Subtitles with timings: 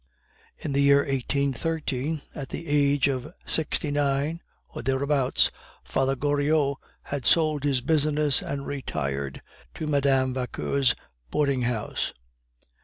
[0.57, 5.51] In the year 1813, at the age of sixty nine or thereabouts,
[5.83, 9.43] "Father Goriot" had sold his business and retired
[9.75, 10.33] to Mme.
[10.33, 10.95] Vauquer's
[11.29, 12.13] boarding house.